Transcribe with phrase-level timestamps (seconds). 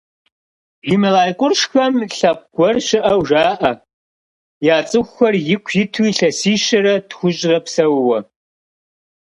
[0.87, 3.71] Гималай къуршхэм лъэпкъ гуэр щыӏэу жаӏэ,
[4.75, 8.19] я цӏыхухэр ику иту илъэсищэрэ тхущӏрэ псэууэ.